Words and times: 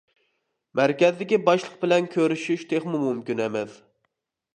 مەركەزدىكى 0.79 1.37
باشلىق 1.49 1.75
بىلەن 1.83 2.07
كۆرۈشۈش 2.15 2.63
تېخىمۇ 2.73 3.03
مۇمكىن 3.03 3.45
ئەمەس. 3.45 3.77